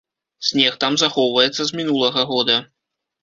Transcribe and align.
Снег 0.45 0.73
там 0.83 0.95
захоўваецца 1.01 1.61
з 1.71 1.77
мінулага 1.81 2.25
года. 2.31 2.57